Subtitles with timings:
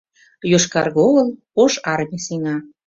[0.51, 1.27] Йошкарге огыл,
[1.63, 2.55] ош армий сеҥа.